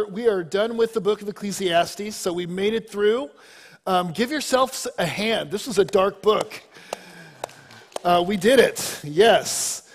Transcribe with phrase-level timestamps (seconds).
[0.00, 3.28] We, are, we are done with the book of Ecclesiastes, so we made it through.
[3.86, 5.50] Um, give yourselves a hand.
[5.50, 6.62] This was a dark book.
[8.02, 9.90] Uh, we did it, yes.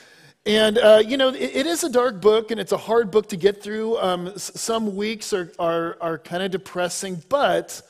[0.46, 3.30] And, uh, you know, it, it is a dark book and it's a hard book
[3.30, 3.98] to get through.
[3.98, 7.82] Um, s- some weeks are, are, are kind of depressing, but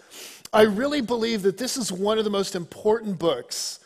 [0.53, 3.80] I really believe that this is one of the most important books,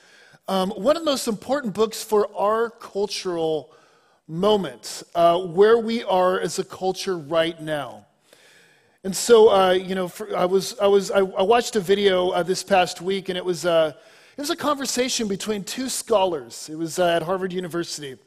[0.47, 3.73] um, one of the most important books for our cultural
[4.27, 8.05] moment, uh, where we are as a culture right now.
[9.05, 12.31] And so, uh, you know, for, I was, I was, I, I watched a video
[12.31, 13.93] uh, this past week, and it was, uh,
[14.35, 16.67] it was a conversation between two scholars.
[16.69, 18.17] It was uh, at Harvard University,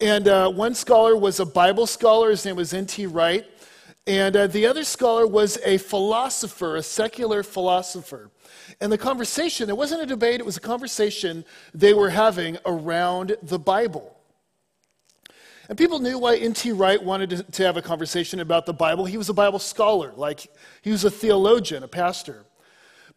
[0.00, 2.30] and uh, one scholar was a Bible scholar.
[2.30, 3.06] His name was N.T.
[3.06, 3.46] Wright,
[4.08, 8.32] and uh, the other scholar was a philosopher, a secular philosopher.
[8.80, 13.36] And the conversation, it wasn't a debate; it was a conversation they were having around
[13.40, 14.17] the Bible.
[15.68, 16.72] And people knew why N.T.
[16.72, 19.04] Wright wanted to, to, have a conversation about the Bible.
[19.04, 20.46] He was a Bible scholar, like
[20.80, 22.46] he was a theologian, a pastor.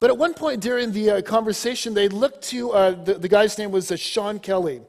[0.02, 3.58] But at one point during the uh, conversation, they looked to uh, the, the, guy's
[3.58, 4.82] name was uh, Sean Kelly,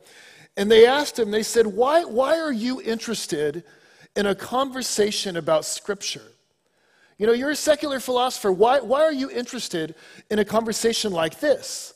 [0.56, 3.62] and they asked him, they said, why, why are you interested
[4.16, 6.32] in a conversation about Scripture?
[7.18, 8.50] You know, you're a secular philosopher.
[8.50, 9.94] Why, why are you interested
[10.30, 11.94] in a conversation like this?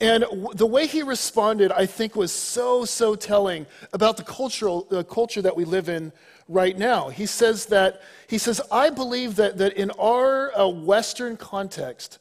[0.00, 5.40] And the way he responded, I think, was so, so telling about the cultural, culture
[5.42, 6.12] that we live in
[6.48, 7.08] right now.
[7.08, 12.18] He says that, he says, I believe that, that in our uh, Western context,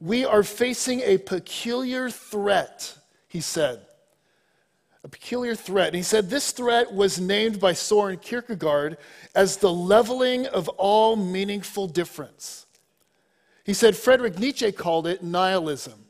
[0.00, 2.98] we are facing a peculiar threat,
[3.28, 3.86] he said.
[5.04, 5.88] A peculiar threat.
[5.88, 8.96] And he said this threat was named by Soren Kierkegaard
[9.34, 12.66] as the leveling of all meaningful difference.
[13.64, 16.03] He said Friedrich Nietzsche called it nihilism.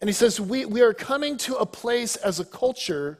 [0.00, 3.18] And he says, we, we are coming to a place as a culture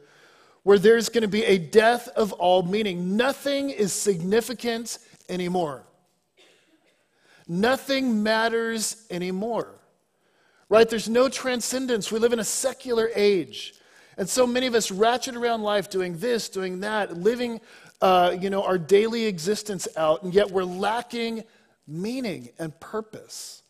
[0.63, 3.17] where there's going to be a death of all meaning.
[3.17, 5.85] Nothing is significant anymore.
[7.49, 9.75] Nothing matters anymore.
[10.69, 10.89] Right?
[10.89, 12.13] There's no transcendence.
[12.13, 13.75] We live in a secular age.
[14.19, 17.61] And so many of us ratchet around life doing this, doing that, living
[18.01, 21.45] uh, you know, our daily existence out, and yet we're lacking
[21.87, 23.63] meaning and purpose.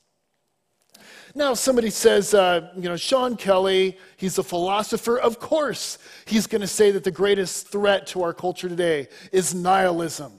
[1.34, 5.18] Now, somebody says, uh, you know, Sean Kelly, he's a philosopher.
[5.18, 9.54] Of course, he's going to say that the greatest threat to our culture today is
[9.54, 10.32] nihilism.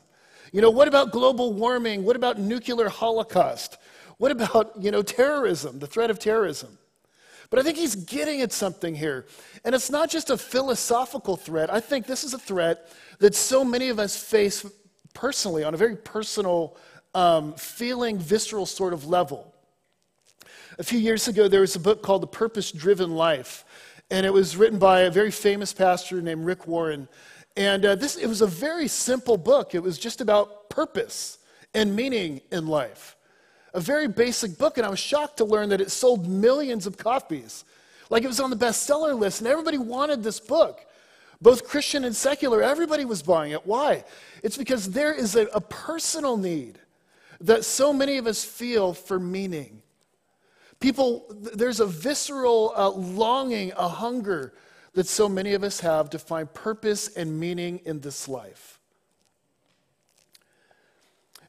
[0.52, 2.04] You know, what about global warming?
[2.04, 3.78] What about nuclear holocaust?
[4.18, 6.78] What about, you know, terrorism, the threat of terrorism?
[7.50, 9.26] But I think he's getting at something here.
[9.64, 11.72] And it's not just a philosophical threat.
[11.72, 14.66] I think this is a threat that so many of us face
[15.14, 16.78] personally on a very personal,
[17.14, 19.56] um, feeling, visceral sort of level.
[20.80, 23.66] A few years ago, there was a book called The Purpose Driven Life,
[24.10, 27.10] and it was written by a very famous pastor named Rick Warren.
[27.58, 29.76] And uh, this, it was a very simple book.
[29.76, 31.40] It was just about purpose
[31.74, 33.18] and meaning in life.
[33.74, 36.96] A very basic book, and I was shocked to learn that it sold millions of
[36.96, 37.66] copies.
[38.10, 40.86] Like it was on the bestseller list, and everybody wanted this book.
[41.42, 43.68] Both Christian and secular, everybody was buying it.
[43.68, 44.06] Why?
[44.44, 46.80] It's because there is a, a personal need
[47.42, 49.82] that so many of us feel for meaning.
[50.80, 54.54] People, there's a visceral uh, longing, a hunger
[54.94, 58.80] that so many of us have to find purpose and meaning in this life.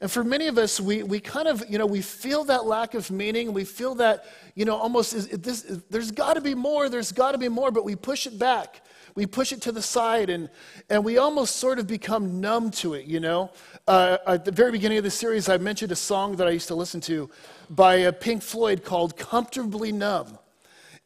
[0.00, 2.94] And for many of us, we, we kind of, you know, we feel that lack
[2.94, 3.52] of meaning.
[3.52, 4.24] We feel that,
[4.54, 7.70] you know, almost is, this, there's got to be more, there's got to be more,
[7.70, 8.82] but we push it back.
[9.15, 10.48] We push it to the side and,
[10.88, 13.50] and we almost sort of become numb to it, you know.
[13.87, 16.68] Uh, at the very beginning of the series, I mentioned a song that I used
[16.68, 17.30] to listen to
[17.71, 20.39] by uh, Pink Floyd called Comfortably Numb.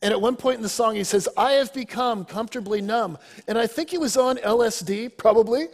[0.03, 3.17] And at one point in the song, he says, I have become comfortably numb.
[3.49, 5.69] And I think he was on LSD, probably,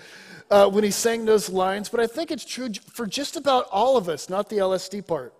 [0.52, 1.88] uh, when he sang those lines.
[1.88, 5.34] But I think it's true for just about all of us, not the LSD part.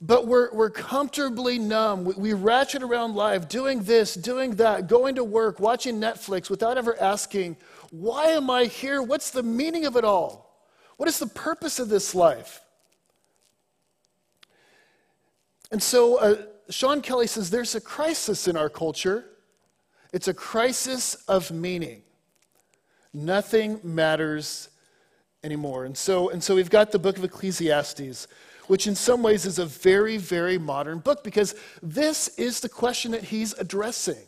[0.00, 2.04] But we're, we're comfortably numb.
[2.04, 6.78] We, we ratchet around life, doing this, doing that, going to work, watching Netflix without
[6.78, 7.56] ever asking,
[7.90, 9.02] why am I here?
[9.02, 10.64] What's the meaning of it all?
[10.96, 12.60] What is the purpose of this life?
[15.70, 19.24] And so, uh, Sean Kelly says there's a crisis in our culture.
[20.12, 22.02] It's a crisis of meaning.
[23.12, 24.68] Nothing matters
[25.42, 25.84] anymore.
[25.84, 28.28] And so, and so we've got the book of Ecclesiastes,
[28.70, 33.10] which in some ways is a very, very modern book because this is the question
[33.10, 34.22] that he's addressing.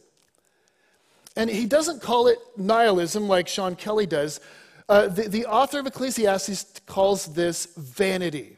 [1.37, 4.41] And he doesn't call it nihilism like Sean Kelly does.
[4.89, 8.57] Uh, the, the author of Ecclesiastes calls this vanity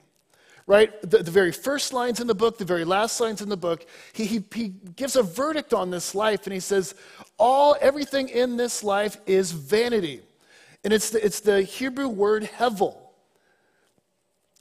[0.66, 0.98] right?
[1.02, 3.84] The, the, very first lines in the book, the very last lines in the book,
[4.14, 6.94] he, he, he gives a verdict on this life and he says,
[7.38, 10.22] all, everything in this life is vanity.
[10.82, 13.03] And it's the, it's the Hebrew word hevel.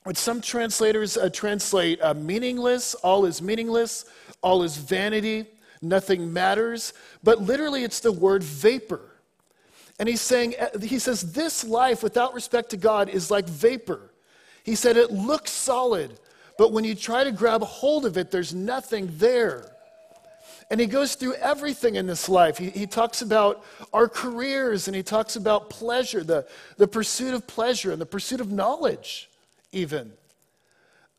[0.03, 4.05] Which some translators uh, translate uh, meaningless, all is meaningless,
[4.41, 5.45] all is vanity,
[5.81, 6.93] nothing matters.
[7.23, 9.01] But literally, it's the word vapor.
[9.99, 14.11] And he's saying, uh, he says, this life without respect to God is like vapor.
[14.63, 16.19] He said, it looks solid,
[16.57, 19.69] but when you try to grab hold of it, there's nothing there.
[20.69, 22.57] And he goes through everything in this life.
[22.57, 23.63] He, he talks about
[23.93, 26.47] our careers and he talks about pleasure, the,
[26.77, 29.29] the pursuit of pleasure and the pursuit of knowledge,
[29.73, 30.13] even.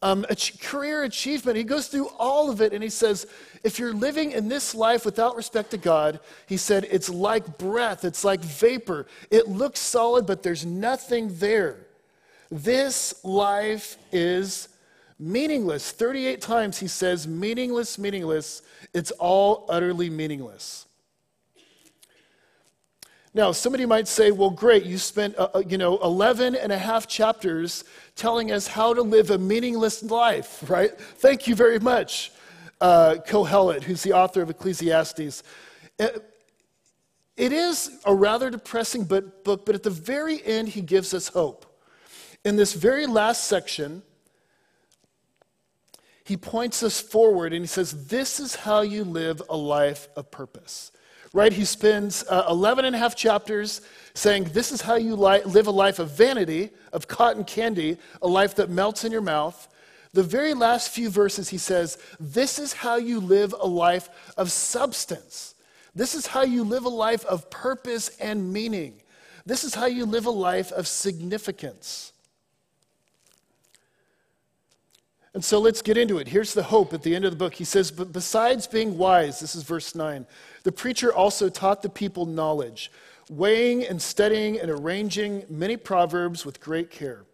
[0.02, 0.26] Um,
[0.60, 1.56] career achievement.
[1.56, 3.26] He goes through all of it and he says,
[3.62, 8.04] if you're living in this life without respect to God, he said, it's like breath,
[8.04, 9.06] it's like vapor.
[9.30, 11.86] It looks solid, but there's nothing there.
[12.50, 14.68] This life is
[15.18, 15.90] meaningless.
[15.90, 18.60] 38 times he says, meaningless, meaningless.
[18.92, 20.86] It's all utterly meaningless.
[23.36, 26.78] Now, somebody might say, well, great, you spent, uh, uh, you know, 11 and a
[26.78, 27.82] half chapters
[28.14, 30.96] telling us how to live a meaningless life, right?
[30.96, 32.30] Thank you very much,
[32.80, 35.42] uh, Kohelet, who's the author of Ecclesiastes.
[35.98, 36.08] Uh,
[37.36, 41.66] it is a rather depressing book, but at the very end, he gives us hope.
[42.44, 44.04] In this very last section,
[46.24, 50.30] he points us forward and he says, This is how you live a life of
[50.30, 50.92] purpose.
[51.34, 51.52] Right?
[51.52, 53.80] He spends uh, 11 and a half chapters
[54.14, 58.28] saying, This is how you li- live a life of vanity, of cotton candy, a
[58.28, 59.68] life that melts in your mouth.
[60.12, 64.52] The very last few verses, he says, This is how you live a life of
[64.52, 65.56] substance.
[65.92, 69.02] This is how you live a life of purpose and meaning.
[69.44, 72.13] This is how you live a life of significance.
[75.34, 76.28] And so let's get into it.
[76.28, 77.54] Here's the hope at the end of the book.
[77.54, 80.26] He says, But besides being wise, this is verse 9,
[80.62, 82.92] the preacher also taught the people knowledge,
[83.28, 87.24] weighing and studying and arranging many proverbs with great care.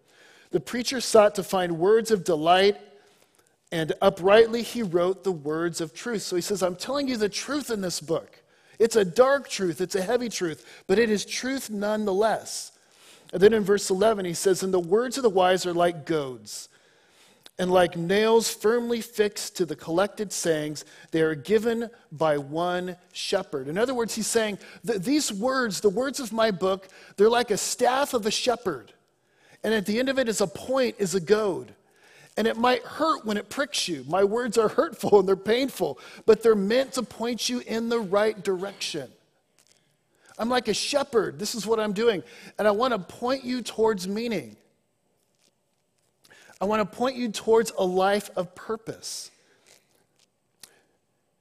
[0.51, 2.79] The preacher sought to find words of delight,
[3.71, 6.23] and uprightly he wrote the words of truth.
[6.23, 8.43] So he says, I'm telling you the truth in this book.
[8.79, 12.73] It's a dark truth, it's a heavy truth, but it is truth nonetheless.
[13.35, 16.07] And then in verse 11, he says, And the words of the wise are like
[16.07, 16.71] goads
[17.61, 23.69] and like nails firmly fixed to the collected sayings, they are given by one shepherd.
[23.69, 27.59] In other words, he's saying these words, the words of my book, they're like a
[27.59, 28.95] staff of a shepherd.
[29.63, 31.75] And at the end of it is a point, is a goad.
[32.39, 34.07] And it might hurt when it pricks you.
[34.09, 38.01] My words are hurtful and they're painful, but they're meant to point you in the
[38.01, 39.11] right direction.
[40.39, 41.39] I'm like a shepherd.
[41.39, 42.23] This is what I'm doing.
[42.59, 44.57] And I want to point you towards meaning.
[46.61, 49.31] I want to point you towards a life of purpose.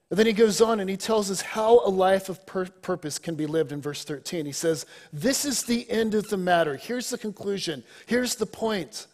[0.10, 3.20] And then he goes on and he tells us how a life of pur- purpose
[3.20, 4.46] can be lived in verse 13.
[4.46, 6.78] He says, This is the end of the matter.
[6.78, 7.84] Here's the conclusion.
[8.08, 9.08] Here's the point.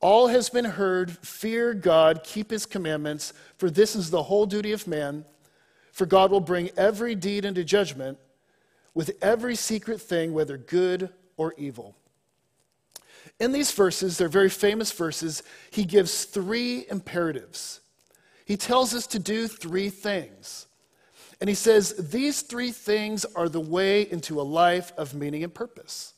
[0.00, 1.10] All has been heard.
[1.18, 5.24] Fear God, keep his commandments, for this is the whole duty of man.
[5.92, 8.18] For God will bring every deed into judgment
[8.94, 11.94] with every secret thing, whether good or evil.
[13.40, 17.80] In these verses, they're very famous verses, he gives three imperatives.
[18.44, 20.66] He tells us to do three things.
[21.40, 25.52] And he says, These three things are the way into a life of meaning and
[25.52, 26.14] purpose.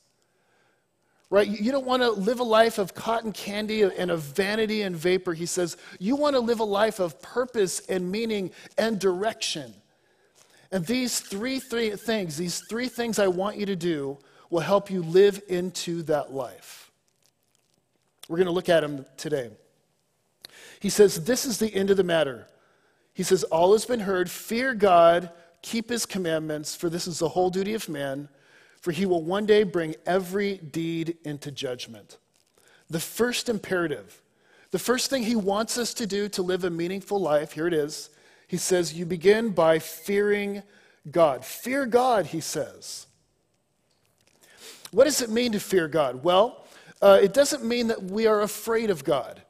[1.30, 1.48] Right?
[1.48, 5.34] You don't want to live a life of cotton candy and of vanity and vapor.
[5.34, 9.74] He says, You want to live a life of purpose and meaning and direction.
[10.70, 14.18] And these three, three things, these three things I want you to do,
[14.50, 16.85] will help you live into that life.
[18.28, 19.50] We're going to look at him today.
[20.80, 22.46] He says, This is the end of the matter.
[23.14, 24.30] He says, All has been heard.
[24.30, 25.30] Fear God,
[25.62, 28.28] keep his commandments, for this is the whole duty of man,
[28.80, 32.18] for he will one day bring every deed into judgment.
[32.90, 34.22] The first imperative,
[34.70, 37.74] the first thing he wants us to do to live a meaningful life, here it
[37.74, 38.10] is.
[38.46, 40.62] He says, You begin by fearing
[41.10, 41.44] God.
[41.44, 43.06] Fear God, he says.
[44.90, 46.22] What does it mean to fear God?
[46.22, 46.65] Well,
[47.02, 49.42] uh, it doesn't mean that we are afraid of God,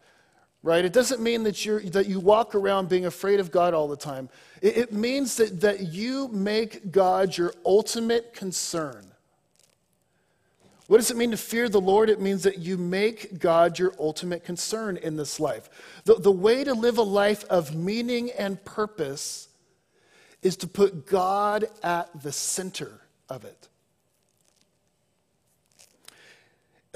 [0.63, 0.85] right?
[0.85, 3.97] It doesn't mean that, you're, that you walk around being afraid of God all the
[3.97, 4.29] time.
[4.63, 9.07] It, it means that, that you make God your ultimate concern.
[10.89, 12.09] What does it mean to fear the Lord?
[12.11, 15.69] It means that you make God your ultimate concern in this life.
[16.05, 19.49] The, the way to live a life of meaning and purpose
[20.43, 23.69] is to put God at the center of it.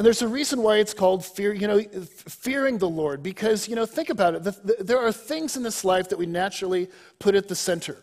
[0.01, 3.77] And there's a reason why it's called fear, you know, fearing the Lord, because, you
[3.77, 4.43] know, think about it.
[4.43, 6.89] The, the, there are things in this life that we naturally
[7.19, 7.99] put at the center,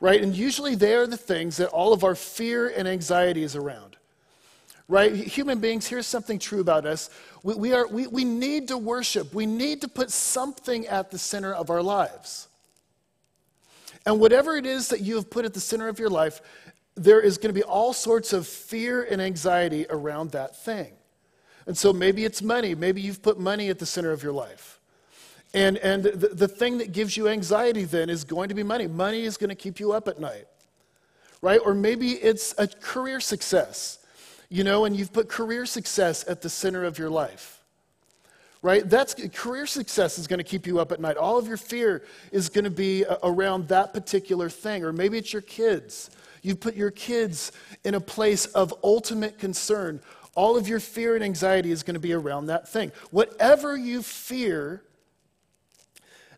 [0.00, 0.20] right?
[0.20, 3.96] And usually they are the things that all of our fear and anxiety is around,
[4.88, 5.14] right?
[5.14, 7.08] Human beings, here's something true about us.
[7.44, 11.18] We, we, are, we, we need to worship, we need to put something at the
[11.20, 12.48] center of our lives.
[14.04, 16.40] And whatever it is that you have put at the center of your life,
[16.96, 20.94] there is going to be all sorts of fear and anxiety around that thing.
[21.68, 22.74] And so maybe it's money.
[22.74, 24.80] Maybe you've put money at the center of your life.
[25.52, 28.86] And, and the, the thing that gives you anxiety then is going to be money.
[28.86, 30.46] Money is going to keep you up at night,
[31.42, 31.60] right?
[31.62, 33.98] Or maybe it's a career success,
[34.48, 37.62] you know, and you've put career success at the center of your life,
[38.62, 38.88] right?
[38.88, 41.18] That's career success is going to keep you up at night.
[41.18, 44.84] All of your fear is going to be uh, around that particular thing.
[44.84, 46.08] Or maybe it's your kids.
[46.40, 47.52] You put your kids
[47.84, 50.00] in a place of ultimate concern
[50.34, 52.92] all of your fear and anxiety is going to be around that thing.
[53.10, 54.82] Whatever you fear,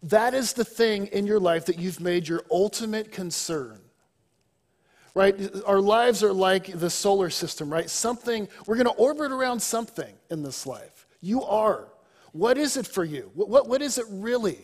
[0.04, 3.78] that is the thing in your life that you've made your ultimate concern.
[5.14, 5.36] Right?
[5.66, 7.90] Our lives are like the solar system, right?
[7.90, 11.06] Something, we're going to orbit around something in this life.
[11.20, 11.88] You are.
[12.32, 13.30] What is it for you?
[13.34, 14.58] What, what, what is it really?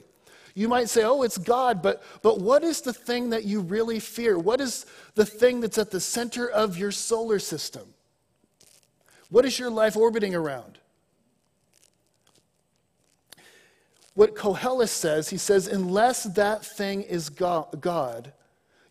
[0.54, 4.00] You might say, oh, it's God, but, but what is the thing that you really
[4.00, 4.38] fear?
[4.38, 7.92] What is the thing that's at the center of your solar system?
[9.30, 10.78] What is your life orbiting around?
[14.14, 18.32] What Koheles says, he says, unless that thing is God,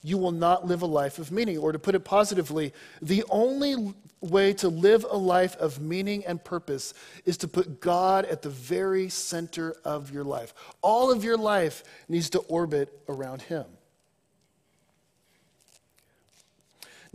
[0.03, 1.57] you will not live a life of meaning.
[1.57, 6.43] Or to put it positively, the only way to live a life of meaning and
[6.43, 6.93] purpose
[7.25, 10.53] is to put God at the very center of your life.
[10.83, 13.65] All of your life needs to orbit around Him.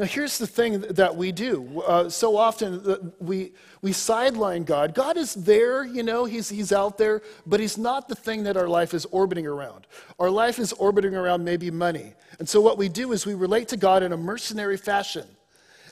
[0.00, 1.82] Now, here's the thing that we do.
[1.82, 3.52] Uh, so often we,
[3.82, 4.94] we sideline God.
[4.94, 8.56] God is there, you know, he's, he's out there, but He's not the thing that
[8.56, 9.86] our life is orbiting around.
[10.18, 12.14] Our life is orbiting around maybe money.
[12.38, 15.26] And so what we do is we relate to God in a mercenary fashion.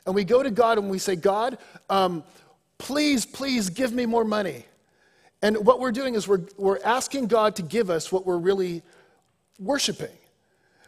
[0.07, 2.23] And we go to God and we say, God, um,
[2.79, 4.65] please, please give me more money.
[5.43, 8.81] And what we're doing is we're, we're asking God to give us what we're really
[9.59, 10.17] worshiping.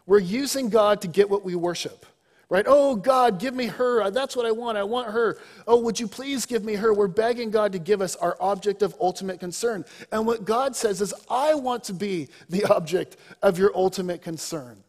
[0.08, 2.08] We're using God to get what we worship
[2.52, 2.66] right?
[2.68, 4.04] Oh, God, give me her.
[4.04, 4.78] Uh, that's what I want.
[4.78, 5.40] I want her.
[5.66, 6.94] Oh, would you please give me her?
[6.94, 9.86] We're begging God to give us our object of ultimate concern.
[10.12, 14.84] And what God says is, I want to be the object of your ultimate concern.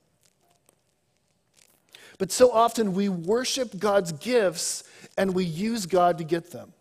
[2.18, 4.82] But so often we worship God's gifts
[5.16, 6.72] and we use God to get them.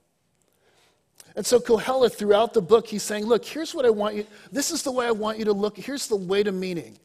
[1.36, 4.72] And so Kohelet, throughout the book, he's saying, Look, here's what I want you, this
[4.72, 5.78] is the way I want you to look.
[5.78, 6.98] Here's the way to meaning.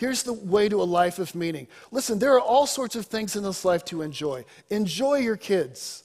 [0.00, 1.68] Here's the way to a life of meaning.
[1.90, 4.46] Listen, there are all sorts of things in this life to enjoy.
[4.70, 6.04] Enjoy your kids.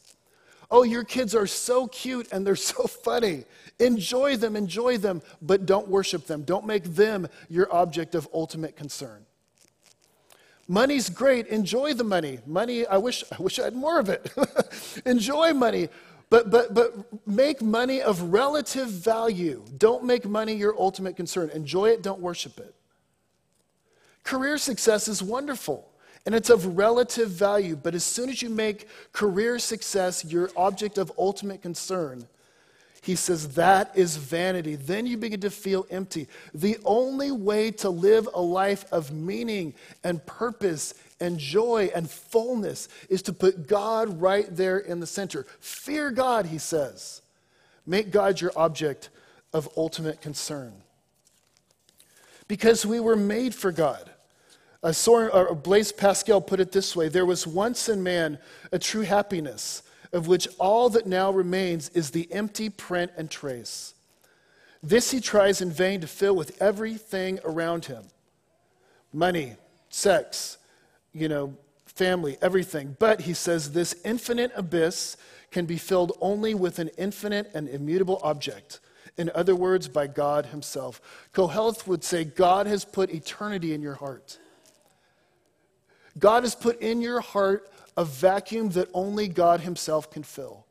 [0.69, 3.45] Oh, your kids are so cute and they're so funny.
[3.79, 6.43] Enjoy them, enjoy them, but don't worship them.
[6.43, 9.25] Don't make them your object of ultimate concern.
[10.67, 11.47] Money's great.
[11.47, 12.39] Enjoy the money.
[12.45, 14.29] Money, I wish I wish I had more of it.
[15.05, 15.87] enjoy money.
[16.29, 19.63] But, but, but make money of relative value.
[19.77, 21.49] Don't make money your ultimate concern.
[21.51, 22.74] Enjoy it, don't worship it.
[24.25, 25.87] Career success is wonderful
[26.25, 30.97] and it's of relative value, but as soon as you make career success your object
[30.97, 32.27] of ultimate concern,
[33.03, 34.75] he says that is vanity.
[34.75, 36.27] Then you begin to feel empty.
[36.55, 42.89] The only way to live a life of meaning and purpose and joy and fullness
[43.07, 45.45] is to put God right there in the center.
[45.59, 47.21] Fear God, he says.
[47.85, 49.09] Make God your object
[49.53, 50.73] of ultimate concern.
[52.47, 54.09] Because we were made for God.
[54.85, 58.37] Uh, Blaise Pascal put it this way There was once in man
[58.71, 59.81] a true happiness,
[60.13, 63.95] of which all that now remains is the empty print and trace.
[64.83, 68.03] This he tries in vain to fill with everything around him
[69.11, 69.55] money,
[69.89, 70.57] sex,
[71.13, 72.95] you know, family, everything.
[72.99, 75.17] But he says this infinite abyss
[75.49, 78.81] can be filled only with an infinite and immutable object.
[79.17, 81.01] In other words, by God Himself.
[81.33, 84.37] Kohelet would say, God has put eternity in your heart.
[86.17, 90.65] God has put in your heart a vacuum that only God Himself can fill.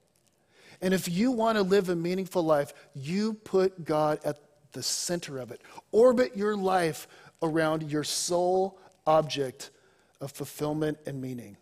[0.81, 4.39] And if you want to live a meaningful life, you put God at
[4.73, 5.63] the center of it.
[5.93, 7.09] Orbit your life
[7.43, 9.71] around your sole object
[10.21, 11.57] of fulfillment and meaning.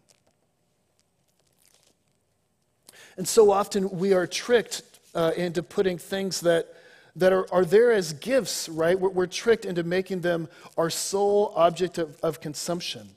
[3.16, 4.82] And so often we are tricked
[5.14, 6.74] uh, into putting things that,
[7.16, 8.98] that are, are there as gifts, right?
[8.98, 10.48] We're, we're tricked into making them
[10.78, 13.10] our sole object of, of consumption.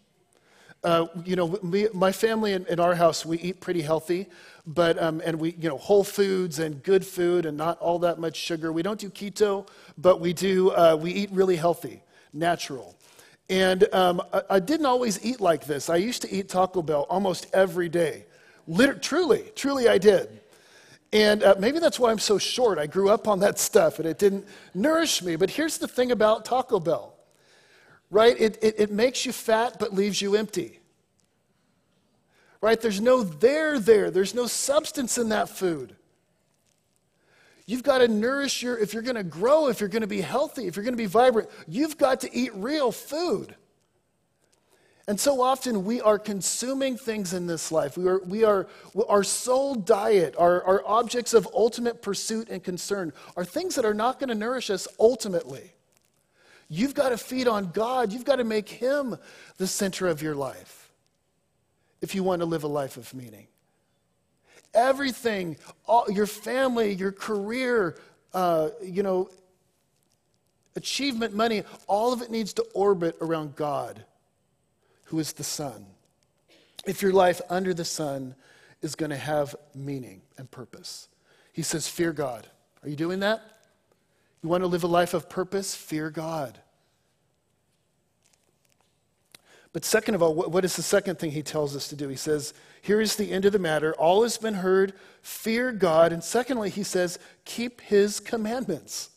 [0.86, 4.28] Uh, you know, we, my family in, in, our house, we eat pretty healthy,
[4.68, 8.20] but, um, and we, you know, whole foods and good food and not all that
[8.20, 8.72] much sugar.
[8.72, 12.96] We don't do keto, but we do, uh, we eat really healthy, natural.
[13.50, 15.90] And um, I, I, didn't always eat like this.
[15.90, 18.26] I used to eat Taco Bell almost every day
[18.68, 20.42] Liter- truly, truly, I did.
[21.14, 22.78] And uh, maybe that's why I'm so short.
[22.78, 25.36] I grew up on that stuff and it didn't nourish me.
[25.36, 27.15] But here's the thing about Taco Bell,
[28.10, 28.40] right?
[28.40, 30.80] It, it, it makes you fat but leaves you empty.
[32.62, 32.80] Right?
[32.80, 35.96] There's no there there, there's no substance in that food.
[37.68, 40.22] You've got to nourish your, if you're going to grow, if you're going to be
[40.22, 43.56] healthy, if you're going to be vibrant, you've got to eat real food.
[45.08, 47.98] And so often we are consuming things in this life.
[47.98, 48.68] We are, we are,
[49.08, 53.94] our sole diet, our, our objects of ultimate pursuit and concern are things that are
[53.94, 55.75] not going to nourish us ultimately.
[56.68, 58.12] You've got to feed on God.
[58.12, 59.18] You've got to make Him
[59.58, 60.92] the center of your life
[62.02, 63.48] if you want to live a life of meaning.
[64.74, 65.58] Everything,
[65.88, 67.98] all, your family, your career,
[68.34, 69.30] uh, you know,
[70.76, 74.04] achievement, money, all of it needs to orbit around God
[75.06, 75.86] who is the Son.
[76.86, 78.36] If your life under the sun
[78.82, 81.10] is going to have meaning and purpose,
[81.54, 82.48] he says, Fear God.
[82.84, 83.42] Are you doing that?
[84.46, 85.74] You want to live a life of purpose?
[85.74, 86.60] Fear God.
[89.74, 92.10] But second of all, what is the second thing he tells us to do?
[92.10, 93.96] He says, Here is the end of the matter.
[93.96, 94.94] All has been heard.
[95.24, 96.14] Fear God.
[96.14, 99.10] And secondly, he says, Keep his commandments.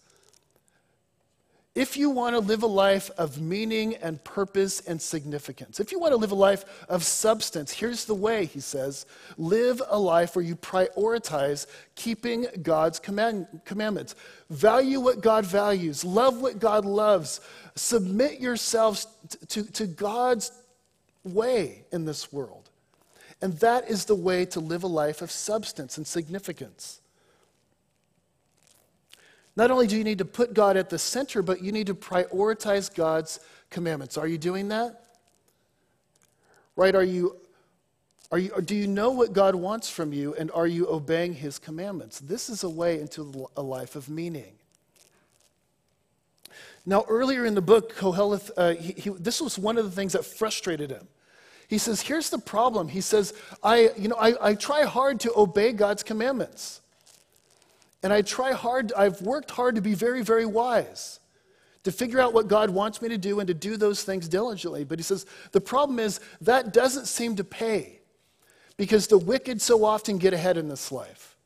[1.78, 6.00] If you want to live a life of meaning and purpose and significance, if you
[6.00, 9.06] want to live a life of substance, here's the way, he says
[9.36, 14.16] live a life where you prioritize keeping God's command, commandments.
[14.50, 17.40] Value what God values, love what God loves,
[17.76, 20.50] submit yourselves to, to, to God's
[21.22, 22.70] way in this world.
[23.40, 27.00] And that is the way to live a life of substance and significance.
[29.58, 31.94] Not only do you need to put God at the center, but you need to
[31.94, 33.40] prioritize God's
[33.70, 34.16] commandments.
[34.16, 35.02] Are you doing that?
[36.76, 36.94] Right?
[36.94, 37.34] Are you,
[38.30, 41.58] are you, do you know what God wants from you and are you obeying his
[41.58, 42.20] commandments?
[42.20, 44.52] This is a way into a life of meaning.
[46.86, 50.12] Now, earlier in the book, Koheleth, uh, he, he, this was one of the things
[50.12, 51.08] that frustrated him.
[51.66, 52.86] He says, Here's the problem.
[52.86, 56.80] He says, I, you know, I, I try hard to obey God's commandments.
[58.02, 61.20] And I try hard, I've worked hard to be very, very wise,
[61.84, 64.84] to figure out what God wants me to do and to do those things diligently.
[64.84, 68.00] But he says, the problem is that doesn't seem to pay
[68.76, 71.36] because the wicked so often get ahead in this life.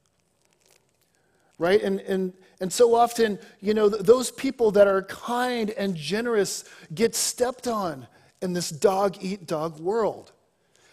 [1.59, 1.83] Right?
[1.83, 7.15] And, and, and so often, you know, those people that are kind and generous get
[7.15, 8.07] stepped on
[8.43, 10.33] in this dog eat dog world.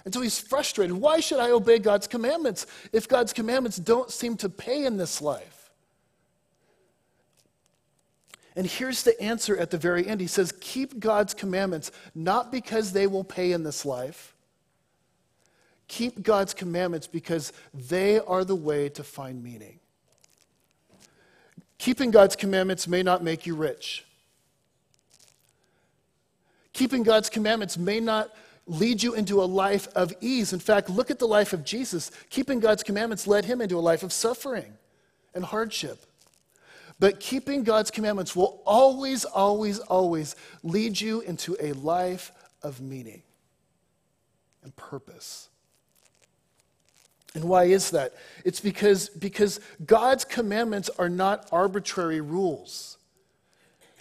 [0.05, 0.95] And so he's frustrated.
[0.95, 5.21] Why should I obey God's commandments if God's commandments don't seem to pay in this
[5.21, 5.71] life?
[8.55, 10.19] And here's the answer at the very end.
[10.21, 14.35] He says, Keep God's commandments, not because they will pay in this life.
[15.88, 19.79] Keep God's commandments because they are the way to find meaning.
[21.77, 24.05] Keeping God's commandments may not make you rich.
[26.73, 28.29] Keeping God's commandments may not
[28.69, 30.53] lead you into a life of ease.
[30.53, 32.12] In fact, look at the life of Jesus.
[32.29, 34.73] Keeping God's commandments led him into a life of suffering
[35.34, 36.05] and hardship.
[36.99, 43.23] But keeping God's commandments will always, always, always lead you into a life of meaning
[44.63, 45.49] and purpose.
[47.34, 48.13] And why is that?
[48.45, 52.98] It's because, because God's commandments are not arbitrary rules.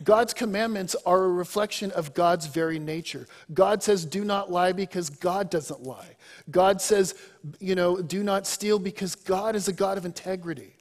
[0.05, 3.27] God's commandments are a reflection of God's very nature.
[3.53, 6.17] God says, do not lie because God doesn't lie.
[6.51, 7.15] God says,
[7.59, 10.75] you know, do not steal because God is a God of integrity.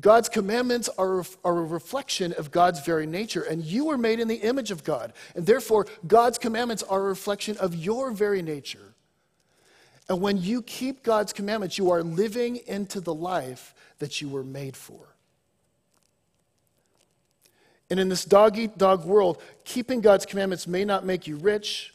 [0.00, 4.28] God's commandments are, are a reflection of God's very nature, and you were made in
[4.28, 5.12] the image of God.
[5.34, 8.94] And therefore, God's commandments are a reflection of your very nature.
[10.08, 14.44] And when you keep God's commandments, you are living into the life that you were
[14.44, 15.16] made for.
[17.90, 21.94] And in this dog eat dog world, keeping God's commandments may not make you rich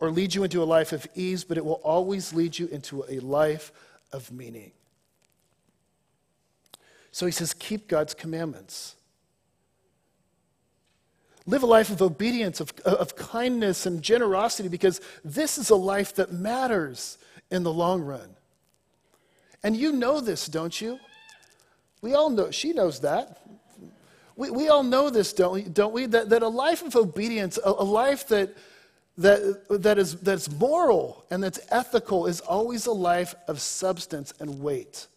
[0.00, 3.04] or lead you into a life of ease, but it will always lead you into
[3.08, 3.72] a life
[4.12, 4.72] of meaning.
[7.10, 8.94] So he says, keep God's commandments.
[11.46, 16.14] Live a life of obedience, of, of kindness and generosity, because this is a life
[16.16, 17.18] that matters
[17.50, 18.36] in the long run.
[19.62, 20.98] And you know this, don't you?
[22.00, 23.40] We all know, she knows that.
[24.38, 25.62] We, we all know this, don't we?
[25.62, 26.06] Don't we?
[26.06, 28.56] That, that a life of obedience, a, a life that,
[29.16, 34.62] that, that is, that's moral and that's ethical, is always a life of substance and
[34.62, 35.08] weight.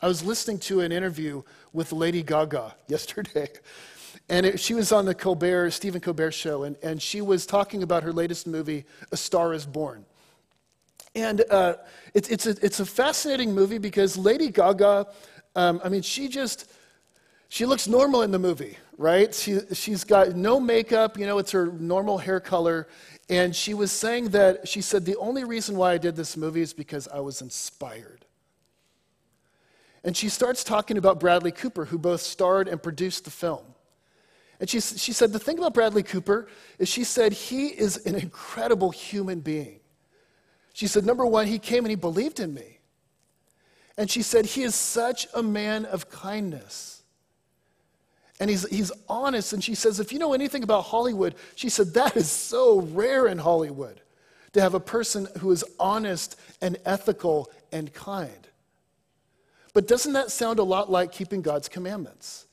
[0.00, 1.42] I was listening to an interview
[1.74, 3.50] with Lady Gaga yesterday.
[4.30, 7.82] And it, she was on the Colbert, Stephen Colbert show, and, and she was talking
[7.82, 10.06] about her latest movie, A Star is Born.
[11.14, 11.74] And uh,
[12.14, 15.08] it's, it's, a, it's a fascinating movie because Lady Gaga,
[15.56, 16.72] um, I mean, she just,
[17.50, 19.34] she looks normal in the movie, right?
[19.34, 22.86] She, she's got no makeup, you know, it's her normal hair color.
[23.28, 26.60] And she was saying that, she said, the only reason why I did this movie
[26.60, 28.24] is because I was inspired.
[30.04, 33.64] And she starts talking about Bradley Cooper, who both starred and produced the film.
[34.60, 36.46] And she, she said, The thing about Bradley Cooper
[36.78, 39.80] is she said, he is an incredible human being.
[40.72, 42.78] She said, Number one, he came and he believed in me.
[43.98, 46.99] And she said, He is such a man of kindness.
[48.40, 49.52] And he's, he's honest.
[49.52, 53.28] And she says, If you know anything about Hollywood, she said, That is so rare
[53.28, 54.00] in Hollywood
[54.54, 58.48] to have a person who is honest and ethical and kind.
[59.72, 62.46] But doesn't that sound a lot like keeping God's commandments?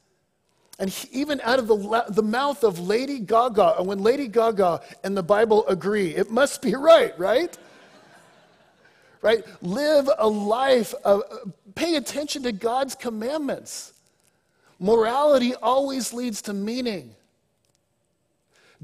[0.77, 4.81] And he, even out of the, the mouth of Lady Gaga, and when Lady Gaga
[5.03, 7.57] and the Bible agree, it must be right, right?
[9.21, 9.43] right?
[9.63, 11.23] Live a life of
[11.73, 13.93] pay attention to God's commandments.
[14.79, 17.15] Morality always leads to meaning.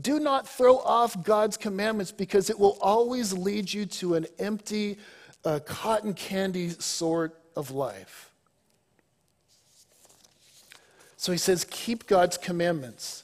[0.01, 4.97] Do not throw off God's commandments because it will always lead you to an empty,
[5.45, 8.31] uh, cotton candy sort of life.
[11.17, 13.23] So he says, keep God's commandments.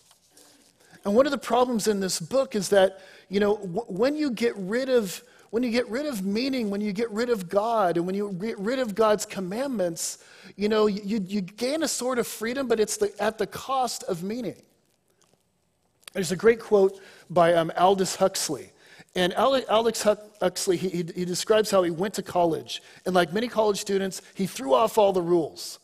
[1.03, 4.31] And one of the problems in this book is that, you know, w- when you
[4.31, 7.97] get rid of when you get rid of meaning, when you get rid of God,
[7.97, 10.19] and when you get rid of God's commandments,
[10.55, 14.03] you know, you, you gain a sort of freedom, but it's the, at the cost
[14.03, 14.61] of meaning.
[16.13, 18.71] There's a great quote by um, Aldous Huxley.
[19.15, 22.81] And Aldous Huxley, he, he describes how he went to college.
[23.05, 25.79] And like many college students, he threw off all the rules.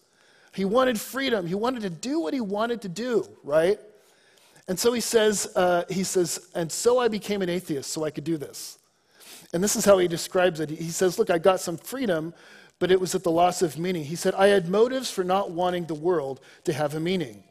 [0.54, 1.48] He wanted freedom.
[1.48, 3.80] He wanted to do what he wanted to do, right?
[4.68, 8.12] And so he says, uh, he says, and so I became an atheist so I
[8.12, 8.78] could do this.
[9.56, 10.70] And this is how he describes it.
[10.70, 12.34] He says, look, I got some freedom,
[12.78, 14.04] but it was at the loss of meaning.
[14.04, 17.42] He said, I had motives for not wanting the world to have a meaning,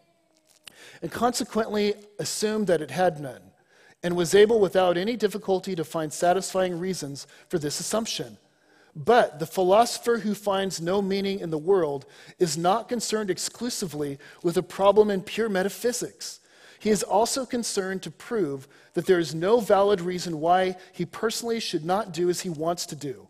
[1.01, 3.41] and consequently assumed that it had none,
[4.03, 8.37] and was able without any difficulty to find satisfying reasons for this assumption.
[8.95, 12.05] But the philosopher who finds no meaning in the world
[12.39, 16.41] is not concerned exclusively with a problem in pure metaphysics.
[16.79, 21.61] He is also concerned to prove that there is no valid reason why he personally
[21.61, 23.29] should not do as he wants to do.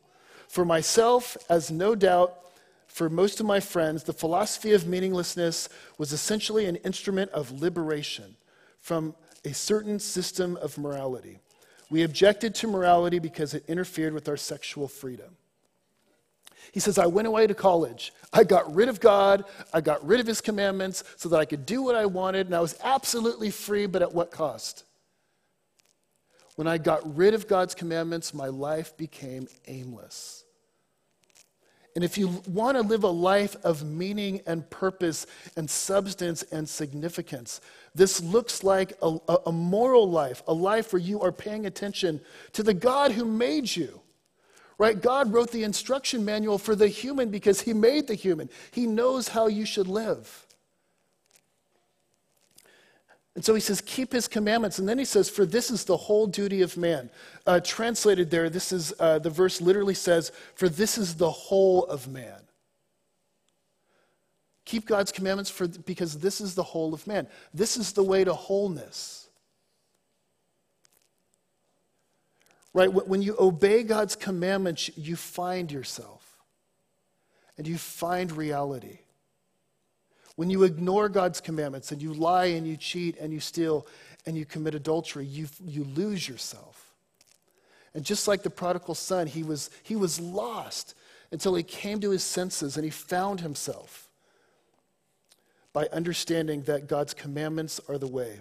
[0.49, 2.39] For myself, as no doubt
[2.87, 8.37] for most of my friends, the philosophy of meaninglessness was essentially an instrument of liberation
[8.79, 11.41] from a certain system of morality.
[11.91, 15.37] We objected to morality because it interfered with our sexual freedom.
[16.73, 18.13] He says, I went away to college.
[18.33, 19.45] I got rid of God.
[19.73, 22.55] I got rid of his commandments so that I could do what I wanted, and
[22.55, 24.85] I was absolutely free, but at what cost?
[26.57, 30.45] When I got rid of God's commandments, my life became aimless.
[31.97, 36.69] And if you want to live a life of meaning and purpose and substance and
[36.69, 37.61] significance,
[37.95, 42.21] this looks like a, a, moral life, a life where you are paying attention
[42.53, 44.01] to the God who made you
[44.77, 45.01] Right?
[45.01, 48.51] God wrote the instruction manual for the human because he made the human.
[48.73, 50.47] He knows how you should live.
[53.35, 54.79] And so he says, keep his commandments.
[54.79, 57.11] And then he says, for this is the whole duty of man.
[57.47, 61.85] Uh, translated there, this is, uh, the verse literally says, for this is the whole
[61.87, 62.41] of man.
[64.65, 67.27] Keep God's commandments for, because this is the whole of man.
[67.53, 69.29] This is the way to wholeness.
[72.73, 72.93] Right?
[72.93, 76.39] When you obey God's commandments, you find yourself
[77.59, 78.99] and you find reality.
[80.37, 83.87] When you ignore God's commandments and you lie and you cheat and you steal
[84.27, 86.93] and you commit adultery, you, you lose yourself.
[87.95, 90.95] And just like the prodigal son, he was, he was lost
[91.31, 94.09] until he came to his senses and he found himself
[95.73, 98.41] by understanding that God's commandments are the way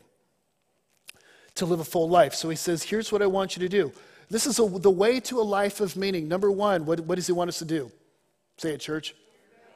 [1.55, 2.33] to live a full life.
[2.33, 3.91] So he says, Here's what I want you to do
[4.29, 6.27] this is a, the way to a life of meaning.
[6.27, 7.91] Number one, what, what does he want us to do?
[8.57, 9.15] Say it, church.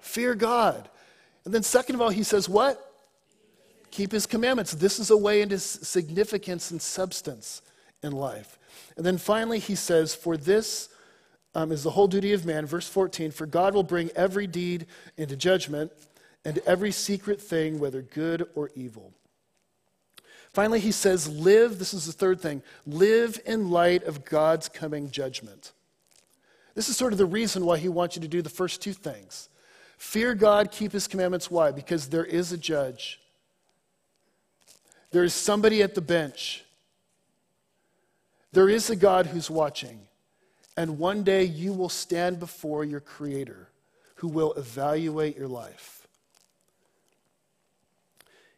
[0.02, 0.90] Fear God.
[1.48, 2.94] And then, second of all, he says, What?
[3.90, 4.74] Keep his commandments.
[4.74, 7.62] This is a way into significance and substance
[8.04, 8.60] in life.
[8.98, 10.90] And then finally, he says, For this
[11.56, 12.66] um, is the whole duty of man.
[12.66, 15.94] Verse 14 For God will bring every deed into judgment
[16.44, 19.14] and every secret thing, whether good or evil.
[20.52, 25.12] Finally, he says, live, this is the third thing, live in light of God's coming
[25.12, 25.72] judgment.
[26.76, 28.92] This is sort of the reason why he wants you to do the first two
[28.92, 29.48] things.
[29.98, 31.50] Fear God, keep his commandments.
[31.52, 31.72] Why?
[31.72, 33.20] Because there is a judge.
[35.12, 36.64] There is somebody at the bench.
[38.52, 40.00] There is a God who's watching.
[40.76, 43.70] And one day you will stand before your Creator
[44.16, 46.08] who will evaluate your life.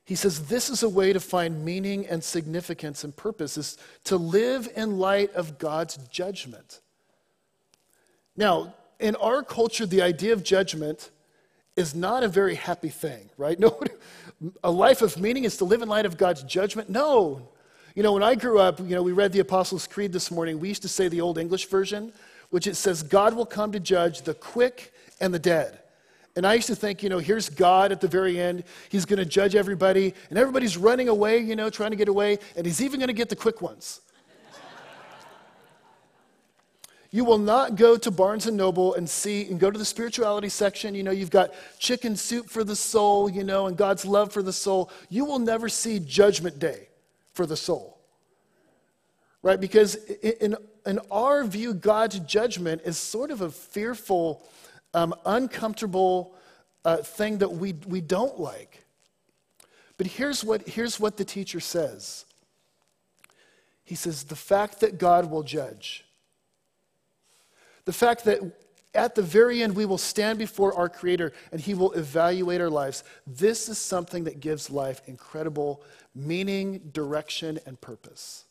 [0.04, 4.18] He says this is a way to find meaning and significance and purpose is to
[4.18, 6.80] live in light of God's judgment.
[8.36, 11.12] Now, in our culture, the idea of judgment
[11.80, 13.58] is not a very happy thing, right?
[13.70, 13.80] No,
[14.64, 16.90] a life of meaning is to live in light of God's judgment.
[16.90, 17.50] No.
[17.94, 20.62] You know, when I grew up, you know, we read the Apostles' Creed this morning.
[20.62, 22.14] We used to say the Old English version,
[22.50, 25.80] which it says, God will come to judge the quick and the dead.
[26.38, 28.64] And I used to think, you know, here's God at the very end.
[28.88, 32.40] He's going to judge everybody, and everybody's running away, you know, trying to get away,
[32.56, 34.00] and he's even going to get the quick ones.
[37.12, 40.50] You will not go to Barnes and Noble and see and go to the spirituality
[40.50, 40.94] section.
[40.94, 44.44] You know, you've got chicken soup for the soul, you know, and God's love for
[44.44, 44.92] the soul.
[45.10, 46.90] You will never see Judgment Day
[47.34, 47.98] for the soul.
[49.42, 49.60] Right?
[49.60, 54.48] Because in, in our view, God's judgment is sort of a fearful
[54.94, 56.36] um, uncomfortable
[56.86, 58.84] uh, thing that we, we don't like.
[59.98, 62.26] But here's what, here's what the teacher says
[63.84, 66.06] He says, The fact that God will judge,
[67.90, 68.40] the fact that
[68.94, 72.70] at the very end we will stand before our Creator and He will evaluate our
[72.70, 75.82] lives, this is something that gives life incredible
[76.14, 78.46] meaning, direction, and purpose.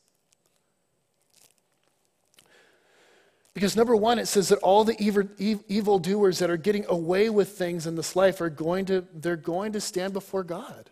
[3.54, 7.30] Because number one, it says that all the evil, evil doers that are getting away
[7.30, 10.90] with things in this life are going to, they're going to stand before God.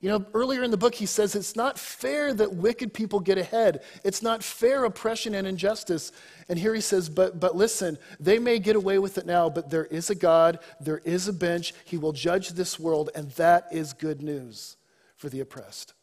[0.00, 3.36] You know, earlier in the book, he says it's not fair that wicked people get
[3.36, 3.82] ahead.
[4.04, 6.12] It's not fair oppression and injustice.
[6.48, 9.70] And here he says, but, but listen, they may get away with it now, but
[9.70, 13.66] there is a God, there is a bench, he will judge this world, and that
[13.72, 14.76] is good news
[15.16, 15.94] for the oppressed.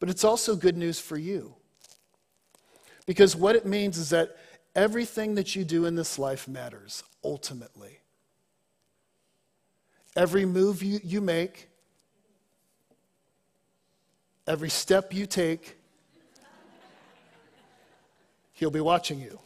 [0.00, 1.54] But it's also good news for you.
[3.06, 4.36] Because what it means is that
[4.74, 8.00] everything that you do in this life matters, ultimately.
[10.16, 11.69] Every move you, you make,
[14.50, 15.76] every step you take,
[18.52, 19.38] he'll be watching you.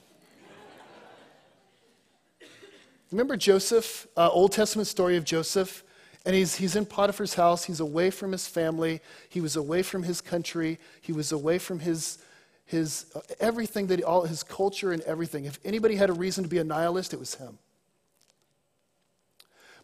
[3.12, 5.84] Remember Joseph, uh, Old Testament story of Joseph?
[6.24, 7.64] And he's, he's in Potiphar's house.
[7.64, 9.02] He's away from his family.
[9.28, 10.78] He was away from his country.
[11.02, 12.16] He was away from his,
[12.64, 15.44] his uh, everything that all his culture and everything.
[15.44, 17.58] If anybody had a reason to be a nihilist, it was him.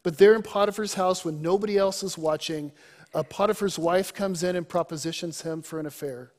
[0.02, 2.72] But there in Potiphar's house, when nobody else is watching,
[3.14, 6.32] uh, Potiphar's wife comes in and propositions him for an affair.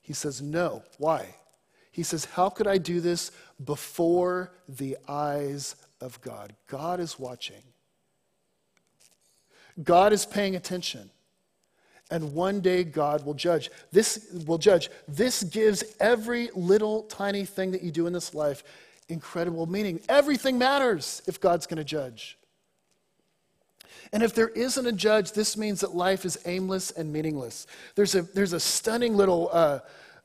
[0.00, 0.82] He says, No.
[0.98, 1.34] Why?
[1.90, 3.30] He says, How could I do this
[3.64, 6.54] before the eyes of God?
[6.66, 7.62] God is watching,
[9.82, 11.10] God is paying attention
[12.10, 13.70] and one day God will judge.
[13.90, 14.90] This will judge.
[15.08, 18.62] This gives every little tiny thing that you do in this life
[19.08, 20.00] incredible meaning.
[20.08, 22.38] Everything matters if God's going to judge.
[24.12, 27.66] And if there isn't a judge, this means that life is aimless and meaningless.
[27.94, 29.80] There's a, there's a stunning little uh,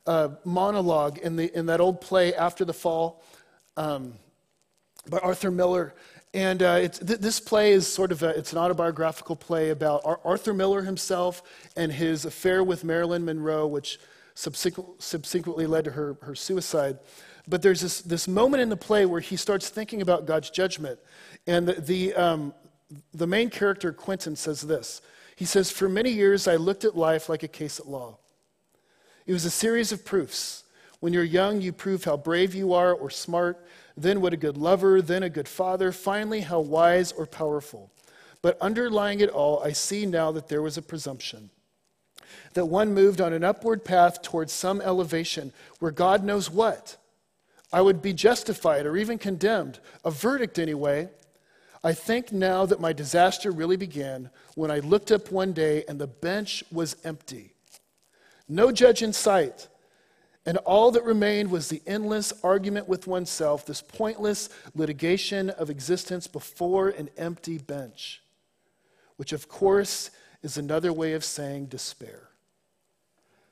[0.06, 3.22] uh, monologue in, the, in that old play, After the Fall,
[3.76, 4.14] um,
[5.08, 5.94] by Arthur Miller.
[6.34, 10.20] And uh, th- this play is sort of a, it's an autobiographical play about Ar-
[10.24, 11.42] Arthur Miller himself
[11.76, 13.98] and his affair with Marilyn Monroe, which
[14.34, 16.98] subsequent, subsequently led to her, her suicide.
[17.46, 20.98] But there's this, this moment in the play where he starts thinking about God's judgment.
[21.46, 22.54] And the, the, um,
[23.12, 25.02] the main character, Quentin, says this.
[25.36, 28.18] He says, For many years, I looked at life like a case at law.
[29.26, 30.64] It was a series of proofs.
[31.00, 33.64] When you're young, you prove how brave you are or smart
[33.96, 37.90] then what a good lover, then a good father, finally, how wise or powerful.
[38.40, 41.50] But underlying it all, I see now that there was a presumption.
[42.54, 46.96] That one moved on an upward path towards some elevation where God knows what.
[47.72, 51.08] I would be justified or even condemned, a verdict anyway.
[51.84, 56.00] I think now that my disaster really began when I looked up one day and
[56.00, 57.54] the bench was empty.
[58.48, 59.68] No judge in sight.
[60.44, 66.26] And all that remained was the endless argument with oneself, this pointless litigation of existence
[66.26, 68.22] before an empty bench,
[69.16, 70.10] which, of course,
[70.42, 72.28] is another way of saying despair.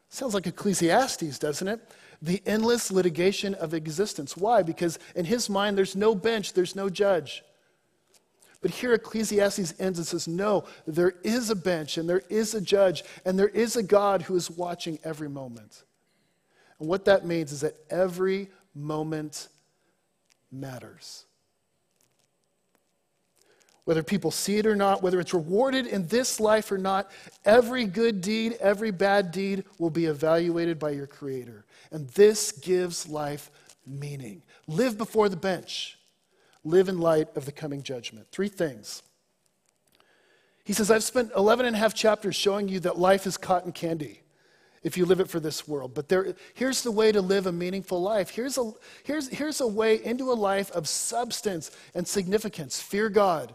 [0.09, 1.81] Sounds like Ecclesiastes, doesn't it?
[2.21, 4.37] The endless litigation of existence.
[4.37, 4.63] Why?
[4.63, 7.45] Because in his mind, there's no bench, there's no judge.
[8.63, 12.61] But here Ecclesiastes ends and says, No, there is a bench and there is a
[12.61, 15.85] judge and there is a God who is watching every moment.
[16.79, 19.49] And what that means is that every moment
[20.51, 21.25] matters.
[23.85, 27.11] Whether people see it or not, whether it's rewarded in this life or not,
[27.45, 31.65] every good deed, every bad deed will be evaluated by your Creator.
[31.91, 33.51] And this gives life
[33.87, 34.43] meaning.
[34.69, 35.99] Live before the bench,
[36.65, 38.27] live in light of the coming judgment.
[38.31, 39.03] Three things.
[40.65, 43.73] He says, I've spent 11 and a half chapters showing you that life is cotton
[43.73, 44.21] candy
[44.83, 45.95] if you live it for this world.
[45.95, 48.31] But there, here's the way to live a meaningful life.
[48.31, 48.73] Here's a,
[49.05, 52.81] here's, here's a way into a life of substance and significance.
[52.81, 53.55] Fear God,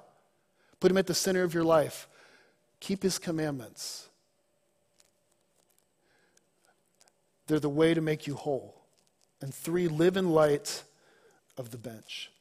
[0.80, 2.08] put Him at the center of your life,
[2.80, 4.08] keep His commandments.
[7.48, 8.82] They're the way to make you whole.
[9.42, 10.84] And three, live in light
[11.58, 12.32] of the bench.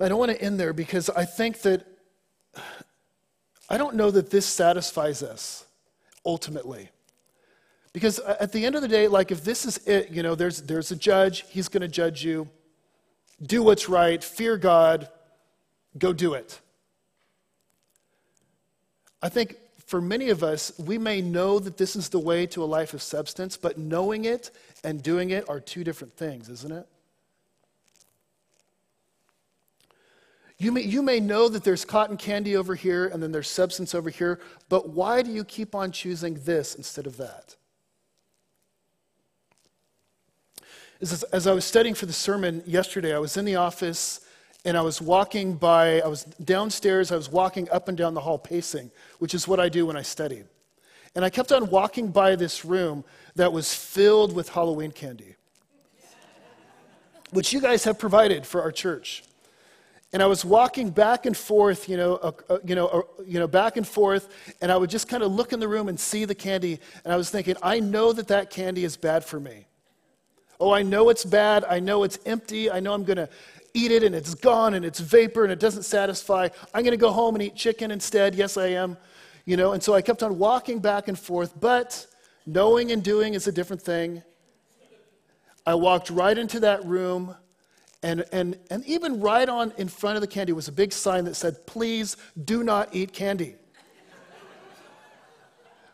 [0.00, 1.86] I don't want to end there because I think that
[3.68, 5.64] I don't know that this satisfies us
[6.24, 6.90] ultimately.
[7.92, 10.62] Because at the end of the day, like if this is it, you know, there's,
[10.62, 12.48] there's a judge, he's going to judge you.
[13.42, 15.08] Do what's right, fear God,
[15.98, 16.60] go do it.
[19.22, 22.62] I think for many of us, we may know that this is the way to
[22.62, 24.50] a life of substance, but knowing it
[24.84, 26.86] and doing it are two different things, isn't it?
[30.60, 33.94] You may, you may know that there's cotton candy over here and then there's substance
[33.94, 37.56] over here, but why do you keep on choosing this instead of that?
[41.00, 44.20] As, as I was studying for the sermon yesterday, I was in the office
[44.66, 48.20] and I was walking by, I was downstairs, I was walking up and down the
[48.20, 50.44] hall pacing, which is what I do when I study.
[51.14, 53.02] And I kept on walking by this room
[53.34, 55.36] that was filled with Halloween candy,
[57.30, 59.22] which you guys have provided for our church.
[60.12, 63.46] And I was walking back and forth, you know, uh, you know, uh, you know,
[63.46, 64.28] back and forth,
[64.60, 67.12] and I would just kind of look in the room and see the candy, and
[67.12, 69.66] I was thinking, I know that that candy is bad for me.
[70.58, 71.64] Oh, I know it's bad.
[71.64, 72.70] I know it's empty.
[72.70, 73.30] I know I'm going to
[73.72, 76.48] eat it and it's gone and it's vapor and it doesn't satisfy.
[76.74, 78.34] I'm going to go home and eat chicken instead.
[78.34, 78.98] Yes, I am.
[79.46, 82.06] You know, and so I kept on walking back and forth, but
[82.44, 84.22] knowing and doing is a different thing.
[85.66, 87.34] I walked right into that room
[88.02, 91.24] and, and, and even right on in front of the candy was a big sign
[91.24, 93.56] that said, Please do not eat candy.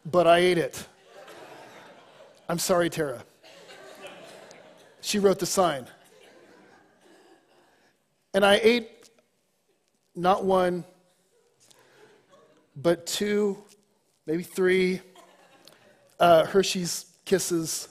[0.04, 0.86] but I ate it.
[2.48, 3.24] I'm sorry, Tara.
[5.00, 5.86] She wrote the sign.
[8.34, 9.10] And I ate
[10.14, 10.84] not one,
[12.76, 13.58] but two,
[14.26, 15.00] maybe three
[16.20, 17.88] uh, Hershey's Kisses.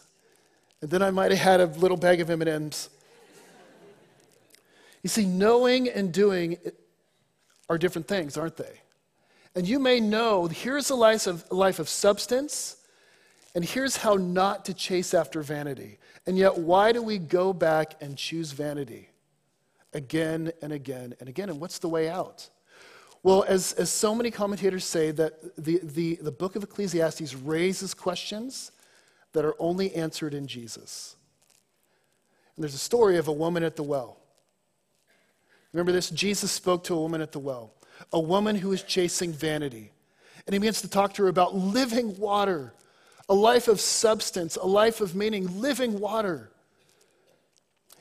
[0.81, 2.89] And then I might have had a little bag of M&Ms.
[5.05, 6.57] You see, knowing and doing
[7.69, 8.81] are different things, aren't they?
[9.53, 12.77] And you may know here's a life of, life of substance,
[13.53, 15.99] and here's how not to chase after vanity.
[16.25, 19.09] And yet, why do we go back and choose vanity
[19.93, 21.51] again and again and again?
[21.51, 22.49] And what's the way out?
[23.21, 27.93] Well, as, as so many commentators say, that the, the, the book of Ecclesiastes raises
[27.93, 28.71] questions
[29.33, 31.15] that are only answered in Jesus.
[32.55, 34.17] And there's a story of a woman at the well.
[35.75, 36.09] Remember this?
[36.09, 37.73] Jesus spoke to a woman at the well,
[38.13, 39.91] a woman who was chasing vanity.
[40.47, 42.73] And he begins to talk to her about living water,
[43.27, 46.49] a life of substance, a life of meaning, living water.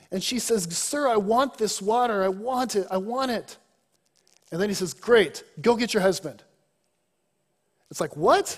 [0.09, 2.23] And she says, Sir, I want this water.
[2.23, 2.87] I want it.
[2.89, 3.57] I want it.
[4.53, 6.43] And then he says, Great, go get your husband.
[7.91, 8.57] It's like, What?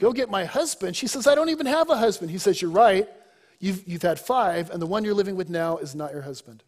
[0.00, 0.96] Go get my husband.
[0.96, 2.30] She says, I don't even have a husband.
[2.30, 3.06] He says, You're right.
[3.60, 6.64] You've, you've had five, and the one you're living with now is not your husband.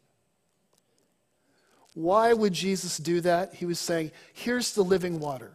[1.94, 3.54] Why would Jesus do that?
[3.54, 5.52] He was saying, Here's the living water.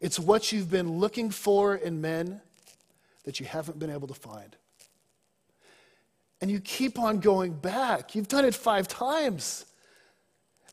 [0.00, 2.40] It's what you've been looking for in men
[3.24, 4.56] that you haven't been able to find.
[6.40, 8.16] And you keep on going back.
[8.16, 9.64] You've done it five times.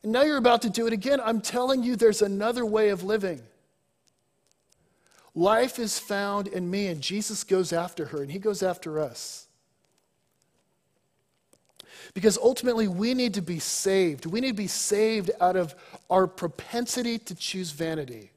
[0.02, 1.20] And now you're about to do it again.
[1.22, 3.40] I'm telling you, there's another way of living.
[5.34, 9.46] Life is found in me, and Jesus goes after her, and he goes after us.
[12.14, 14.26] Because ultimately, we need to be saved.
[14.26, 15.74] We need to be saved out of
[16.08, 18.32] our propensity to choose vanity.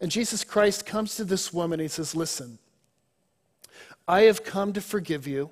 [0.00, 2.58] And Jesus Christ comes to this woman and he says, Listen,
[4.06, 5.50] I have come to forgive you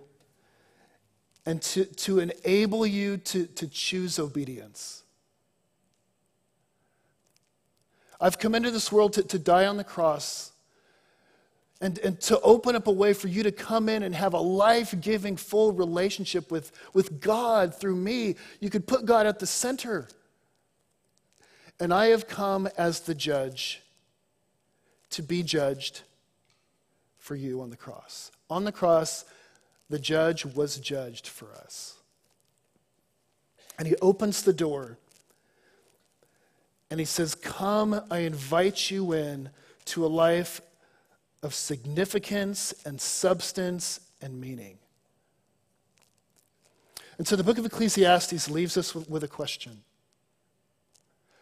[1.45, 5.03] and to, to enable you to, to choose obedience.
[8.21, 10.52] I've come into this world to, to die on the cross
[11.83, 14.41] and, and to open up a way for you to come in and have a
[14.41, 18.37] life giving, full relationship with, with God through me.
[18.61, 20.07] You could put God at the center.
[21.81, 23.83] And I have come as the judge
[25.11, 26.03] to be judged
[27.19, 28.31] for you on the cross.
[28.49, 29.25] On the cross,
[29.91, 31.97] the judge was judged for us.
[33.77, 34.99] And he opens the door
[36.91, 39.51] and he says, Come, I invite you in
[39.87, 40.61] to a life
[41.43, 44.79] of significance and substance and meaning.
[47.19, 49.83] And so the book of Ecclesiastes leaves us with, a question.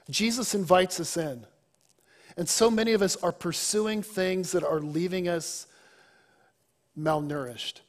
[0.09, 1.47] Jesus invites us in.
[2.37, 5.67] And so many of us are pursuing things that are leaving us
[6.99, 7.81] malnourished.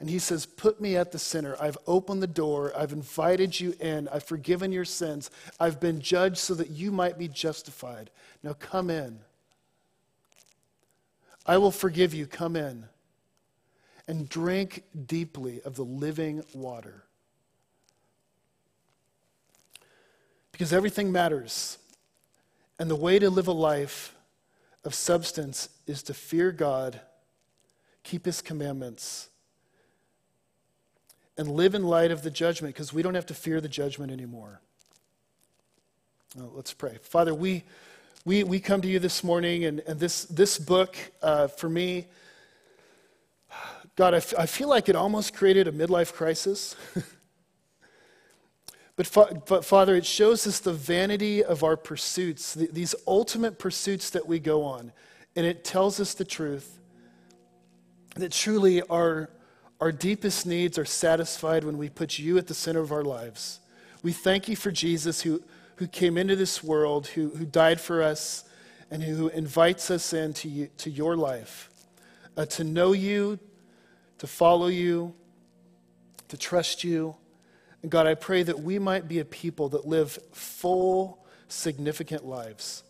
[0.00, 1.56] And he says, Put me at the center.
[1.60, 2.72] I've opened the door.
[2.76, 4.08] I've invited you in.
[4.08, 5.30] I've forgiven your sins.
[5.60, 8.10] I've been judged so that you might be justified.
[8.42, 9.20] Now come in.
[11.46, 12.26] I will forgive you.
[12.26, 12.84] Come in.
[14.08, 17.04] And drink deeply of the living water.
[20.50, 21.78] Because everything matters.
[22.78, 24.14] And the way to live a life
[24.84, 27.00] of substance is to fear God,
[28.02, 29.28] keep his commandments
[31.38, 34.12] and live in light of the judgment because we don't have to fear the judgment
[34.12, 34.60] anymore.
[36.36, 36.98] Let's pray.
[37.02, 37.64] Father, we,
[38.24, 42.06] we, we come to you this morning, and, and this, this book, uh, for me,
[43.96, 46.76] God, I, f- I feel like it almost created a midlife crisis.
[48.96, 53.58] but, fa- but, Father, it shows us the vanity of our pursuits, th- these ultimate
[53.58, 54.92] pursuits that we go on.
[55.34, 56.78] And it tells us the truth
[58.16, 59.30] that truly our
[59.82, 63.58] our deepest needs are satisfied when we put you at the center of our lives.
[64.04, 65.42] We thank you for Jesus who,
[65.76, 68.44] who came into this world, who, who died for us,
[68.90, 71.70] and who invites us into you, to your life,
[72.36, 73.38] uh, to know you,
[74.18, 75.14] to follow you,
[76.28, 77.16] to trust you.
[77.82, 82.84] And God, I pray that we might be a people that live full, significant lives.